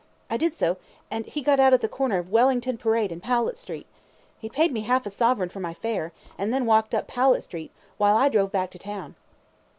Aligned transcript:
I 0.31 0.37
did 0.37 0.55
so, 0.55 0.77
and 1.11 1.27
he 1.27 1.43
got 1.43 1.59
out 1.59 1.73
at 1.73 1.81
the 1.81 1.87
corner 1.87 2.17
of 2.17 2.31
Wellington 2.31 2.75
Parade 2.75 3.11
and 3.11 3.21
Powlett 3.21 3.55
Street. 3.55 3.85
He 4.39 4.49
paid 4.49 4.71
me 4.73 4.81
half 4.81 5.05
a 5.05 5.11
sovereign 5.11 5.49
for 5.49 5.59
my 5.59 5.75
fare, 5.75 6.11
and 6.39 6.51
then 6.51 6.65
walked 6.65 6.95
up 6.95 7.07
Powlett 7.07 7.43
Street, 7.43 7.69
while 7.99 8.17
I 8.17 8.27
drove 8.27 8.51
back 8.51 8.71
to 8.71 8.79
town. 8.79 9.13